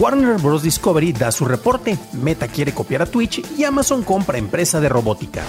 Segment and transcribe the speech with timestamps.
[0.00, 0.62] Warner Bros.
[0.62, 5.44] Discovery da su reporte, Meta quiere copiar a Twitch y Amazon compra empresa de robótica.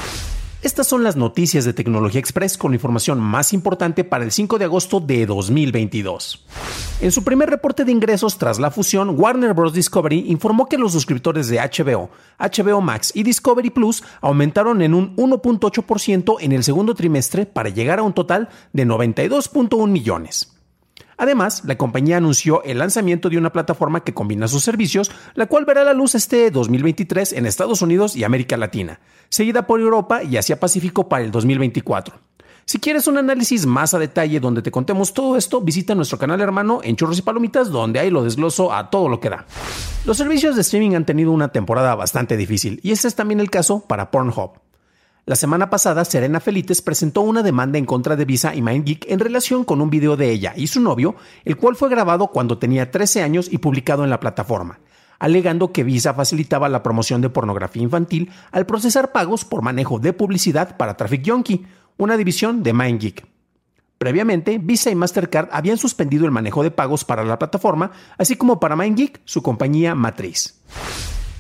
[0.62, 4.58] Estas son las noticias de Tecnología Express con la información más importante para el 5
[4.58, 6.46] de agosto de 2022.
[7.00, 9.72] En su primer reporte de ingresos tras la fusión, Warner Bros.
[9.72, 15.16] Discovery informó que los suscriptores de HBO, HBO Max y Discovery Plus aumentaron en un
[15.16, 20.61] 1.8% en el segundo trimestre para llegar a un total de 92.1 millones.
[21.22, 25.66] Además, la compañía anunció el lanzamiento de una plataforma que combina sus servicios, la cual
[25.66, 30.38] verá la luz este 2023 en Estados Unidos y América Latina, seguida por Europa y
[30.38, 32.16] Asia Pacífico para el 2024.
[32.66, 36.42] Si quieres un análisis más a detalle donde te contemos todo esto, visita nuestro canal
[36.42, 39.46] hermano en Churros y Palomitas, donde ahí lo desgloso a todo lo que da.
[40.06, 43.52] Los servicios de streaming han tenido una temporada bastante difícil, y ese es también el
[43.52, 44.54] caso para Pornhub.
[45.26, 49.20] La semana pasada, Serena Felites presentó una demanda en contra de Visa y MindGeek en
[49.20, 52.90] relación con un video de ella y su novio, el cual fue grabado cuando tenía
[52.90, 54.80] 13 años y publicado en la plataforma,
[55.20, 60.12] alegando que Visa facilitaba la promoción de pornografía infantil al procesar pagos por manejo de
[60.12, 63.28] publicidad para Traffic Junkie, una división de MindGeek.
[64.00, 68.60] Previamente, Visa y Mastercard habían suspendido el manejo de pagos para la plataforma, así como
[68.60, 70.60] para MindGeek, su compañía matriz.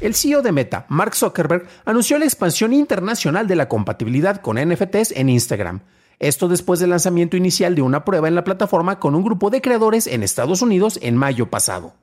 [0.01, 5.11] El CEO de Meta, Mark Zuckerberg, anunció la expansión internacional de la compatibilidad con NFTs
[5.11, 5.81] en Instagram.
[6.17, 9.61] Esto después del lanzamiento inicial de una prueba en la plataforma con un grupo de
[9.61, 11.93] creadores en Estados Unidos en mayo pasado.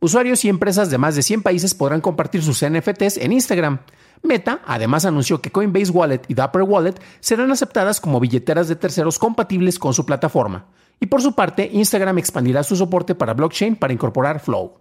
[0.00, 3.80] Usuarios y empresas de más de 100 países podrán compartir sus NFTs en Instagram.
[4.22, 9.18] Meta además anunció que Coinbase Wallet y Dapper Wallet serán aceptadas como billeteras de terceros
[9.18, 10.64] compatibles con su plataforma.
[10.98, 14.78] Y por su parte, Instagram expandirá su soporte para blockchain para incorporar Flow.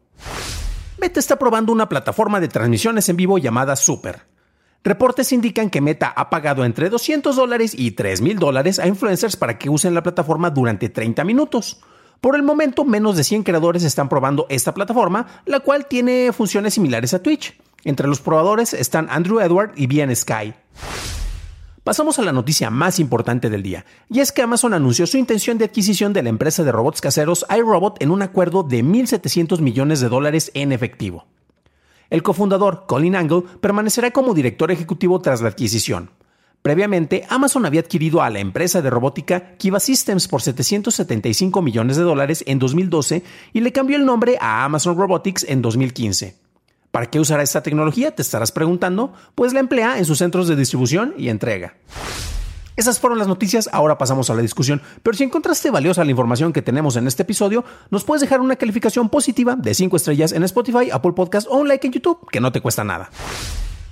[1.02, 4.28] Meta está probando una plataforma de transmisiones en vivo llamada Super.
[4.84, 9.36] Reportes indican que Meta ha pagado entre 200 dólares y 3 mil dólares a influencers
[9.36, 11.82] para que usen la plataforma durante 30 minutos.
[12.22, 16.76] Por el momento, menos de 100 creadores están probando esta plataforma, la cual tiene funciones
[16.76, 17.60] similares a Twitch.
[17.84, 20.54] Entre los probadores están Andrew Edward y Bien Sky.
[21.84, 25.58] Pasamos a la noticia más importante del día, y es que Amazon anunció su intención
[25.58, 30.00] de adquisición de la empresa de robots caseros iRobot en un acuerdo de 1.700 millones
[30.00, 31.26] de dólares en efectivo.
[32.12, 36.12] El cofundador, Colin Angle, permanecerá como director ejecutivo tras la adquisición.
[36.62, 42.04] Previamente, Amazon había adquirido a la empresa de robótica Kiva Systems por 775 millones de
[42.04, 46.41] dólares en 2012 y le cambió el nombre a Amazon Robotics en 2015.
[46.92, 48.12] ¿Para qué usará esta tecnología?
[48.12, 49.14] Te estarás preguntando.
[49.36, 51.76] Pues la emplea en sus centros de distribución y entrega.
[52.76, 54.82] Esas fueron las noticias, ahora pasamos a la discusión.
[55.04, 58.56] Pero si encontraste valiosa la información que tenemos en este episodio, nos puedes dejar una
[58.56, 62.40] calificación positiva de 5 estrellas en Spotify, Apple Podcast o un like en YouTube, que
[62.40, 63.10] no te cuesta nada.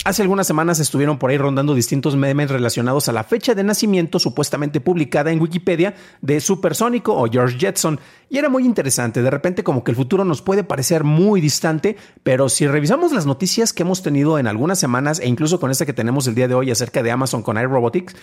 [0.05, 4.17] Hace algunas semanas estuvieron por ahí rondando distintos memes relacionados a la fecha de nacimiento
[4.17, 7.99] supuestamente publicada en Wikipedia de Supersónico o George Jetson.
[8.29, 11.97] Y era muy interesante, de repente como que el futuro nos puede parecer muy distante,
[12.23, 15.85] pero si revisamos las noticias que hemos tenido en algunas semanas e incluso con esta
[15.85, 18.15] que tenemos el día de hoy acerca de Amazon con iRobotics,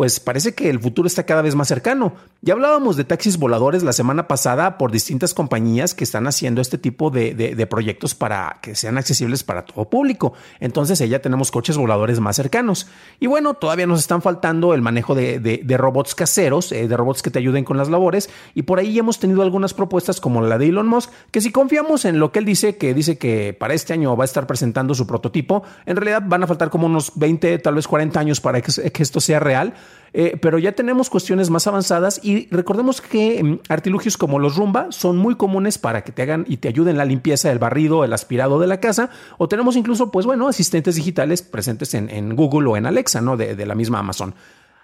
[0.00, 2.14] pues parece que el futuro está cada vez más cercano.
[2.40, 6.78] Ya hablábamos de taxis voladores la semana pasada por distintas compañías que están haciendo este
[6.78, 10.32] tipo de, proyectos para que sean accesibles para todo público.
[10.58, 12.86] Entonces ya tenemos coches voladores más cercanos.
[13.18, 17.30] Y bueno, todavía nos están faltando el manejo de, robots caseros, eh, de robots que
[17.30, 18.30] te ayuden con las labores.
[18.54, 22.06] Y por ahí hemos tenido algunas propuestas como la de Elon Musk, que si confiamos
[22.06, 24.94] en lo que él dice, que dice que para este año va a estar presentando
[24.94, 28.62] su prototipo, en realidad van a faltar como unos 20, tal vez 40 años para
[28.62, 29.74] que esto sea real.
[30.12, 34.88] Eh, pero ya tenemos cuestiones más avanzadas y recordemos que mm, artilugios como los Rumba
[34.90, 38.02] son muy comunes para que te hagan y te ayuden en la limpieza, el barrido,
[38.04, 42.68] el aspirado de la casa, o tenemos incluso, pues bueno, asistentes digitales presentes en, Google
[42.68, 43.36] o en Alexa, ¿no?
[43.36, 44.34] de la misma Amazon.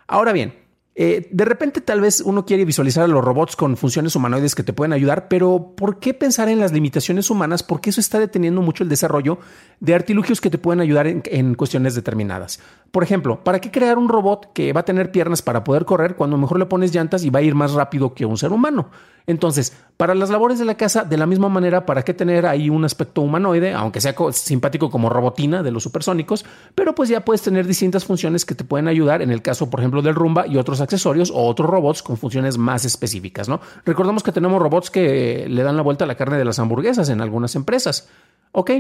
[0.06, 0.54] Ahora bien,
[0.98, 4.62] eh, de repente tal vez uno quiere visualizar a los robots con funciones humanoides que
[4.62, 7.62] te pueden ayudar, pero ¿por qué pensar en las limitaciones humanas?
[7.62, 9.38] Porque eso está deteniendo mucho el desarrollo
[9.78, 12.60] de artilugios que te pueden ayudar en, cuestiones determinadas.
[12.96, 16.16] Por ejemplo, ¿para qué crear un robot que va a tener piernas para poder correr
[16.16, 18.88] cuando mejor le pones llantas y va a ir más rápido que un ser humano?
[19.26, 22.70] Entonces, para las labores de la casa, de la misma manera, ¿para qué tener ahí
[22.70, 26.46] un aspecto humanoide, aunque sea simpático como robotina de los supersónicos?
[26.74, 29.80] Pero pues ya puedes tener distintas funciones que te pueden ayudar en el caso, por
[29.80, 33.60] ejemplo, del Rumba y otros accesorios o otros robots con funciones más específicas, ¿no?
[33.84, 37.10] Recordemos que tenemos robots que le dan la vuelta a la carne de las hamburguesas
[37.10, 38.08] en algunas empresas.
[38.52, 38.70] ¿Ok?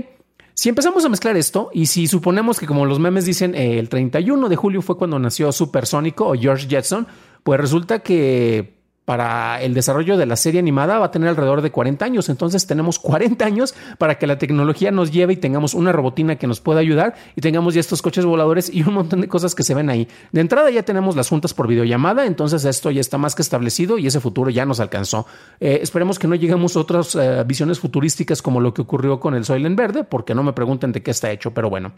[0.56, 3.90] Si empezamos a mezclar esto y si suponemos que como los memes dicen eh, el
[3.90, 7.06] 31 de julio fue cuando nació Supersónico o George Jetson,
[7.42, 8.75] pues resulta que
[9.06, 12.28] para el desarrollo de la serie animada va a tener alrededor de 40 años.
[12.28, 16.48] Entonces tenemos 40 años para que la tecnología nos lleve y tengamos una robotina que
[16.48, 19.62] nos pueda ayudar y tengamos ya estos coches voladores y un montón de cosas que
[19.62, 20.08] se ven ahí.
[20.32, 23.96] De entrada ya tenemos las juntas por videollamada, entonces esto ya está más que establecido
[23.96, 25.26] y ese futuro ya nos alcanzó.
[25.60, 29.34] Eh, esperemos que no lleguemos a otras eh, visiones futurísticas como lo que ocurrió con
[29.34, 31.92] el Soylent Verde, porque no me pregunten de qué está hecho, pero bueno.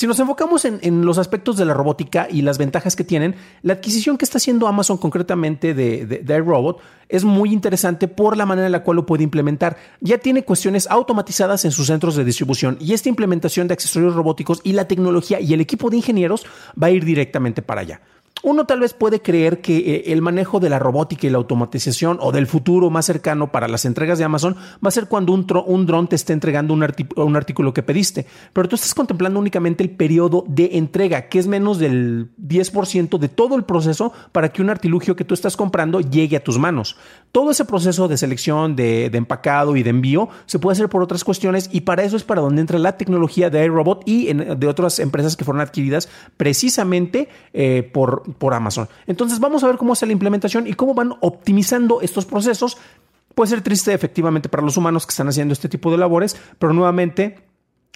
[0.00, 3.74] Si nos enfocamos en, los aspectos de la robótica y las ventajas que tienen, la
[3.74, 6.80] adquisición que está haciendo Amazon concretamente de, de, iRobot
[7.10, 9.76] es muy interesante por la manera en la cual lo puede implementar.
[10.00, 14.62] Ya tiene cuestiones automatizadas en sus centros de distribución y esta implementación de accesorios robóticos
[14.64, 16.46] y la tecnología y el equipo de ingenieros
[16.82, 18.00] va a ir directamente para allá.
[18.42, 22.18] Uno tal vez puede creer que eh, el manejo de la robótica y la automatización
[22.22, 25.46] o del futuro más cercano para las entregas de Amazon va a ser cuando un,
[25.66, 26.86] un dron te esté entregando un,
[27.16, 28.24] un, artículo que pediste,
[28.54, 33.28] pero tú estás contemplando únicamente el periodo de entrega, que es menos del 10% de
[33.28, 36.96] todo el proceso para que un artilugio que tú estás comprando llegue a tus manos.
[37.32, 41.24] Todo ese proceso de selección, de, empacado y de envío se puede hacer por otras
[41.24, 44.98] cuestiones y para eso es para donde entra la tecnología de iRobot y de otras
[44.98, 48.88] empresas que fueron adquiridas precisamente eh, por por Amazon.
[49.06, 52.78] Entonces vamos a ver cómo hace la implementación y cómo van optimizando estos procesos.
[53.34, 56.72] Puede ser triste efectivamente para los humanos que están haciendo este tipo de labores, pero
[56.72, 57.49] nuevamente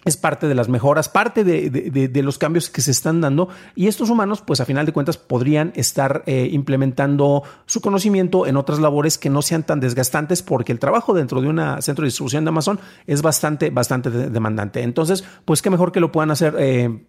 [0.05, 4.11] es parte de las mejoras, parte de, los cambios que se están dando y estos
[4.11, 9.19] humanos, pues a final de cuentas, podrían estar eh, implementando su conocimiento en otras labores
[9.19, 12.49] que no sean tan desgastantes porque el trabajo dentro de un centro de distribución de
[12.49, 14.83] Amazon es bastante, bastante demandante.
[14.83, 16.55] Entonces, pues qué mejor que lo puedan hacer.
[16.59, 17.05] Eh,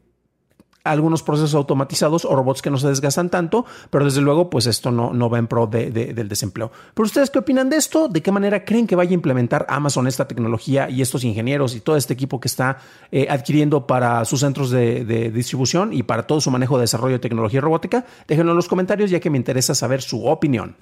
[0.85, 4.91] algunos procesos automatizados o robots que no se desgastan tanto, pero desde luego, pues esto
[4.91, 6.71] no, no va en pro del desempleo.
[6.93, 8.07] Pero ustedes, ¿qué opinan de esto?
[8.07, 11.81] ¿De qué manera creen que vaya a implementar Amazon esta tecnología y estos ingenieros y
[11.81, 12.77] todo este equipo que está
[13.11, 15.03] eh, adquiriendo para sus centros de,
[15.33, 18.05] distribución y para todo su manejo de desarrollo de tecnología robótica?
[18.27, 20.75] Déjenlo en los comentarios ya que me interesa saber su opinión.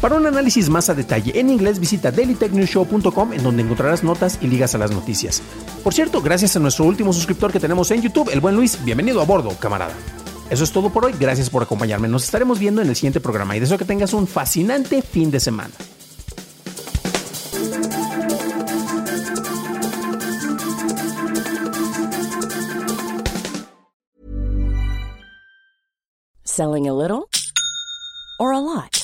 [0.00, 4.46] Para un análisis más a detalle en inglés, visita dailytechnewshow.com en donde encontrarás notas y
[4.46, 5.42] ligas a las noticias.
[5.82, 9.20] Por cierto, gracias a nuestro último suscriptor que tenemos en YouTube, el buen Luis, bienvenido
[9.20, 9.24] a
[9.60, 9.94] camarada.
[10.50, 11.14] Eso es todo por hoy.
[11.18, 12.08] Gracias por acompañarme.
[12.08, 15.40] Nos estaremos viendo en el siguiente programa y deseo que tengas un fascinante fin de
[15.40, 15.72] semana.
[26.44, 27.28] Selling a little
[28.38, 29.03] or a lot.